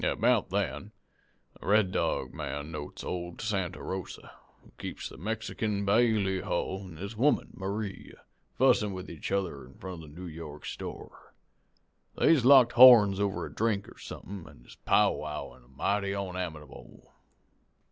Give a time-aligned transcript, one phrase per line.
[0.03, 0.93] "About then
[1.59, 4.31] the Red Dog man notes old Santa Rosa,
[4.63, 8.21] who keeps the Mexican baile hall, an' his old woman, Marie, a
[8.57, 11.35] fussin' with each other in front of the New York Store.
[12.17, 17.11] They's locked horns over a drink or something an' is powwowin' mighty onamiable.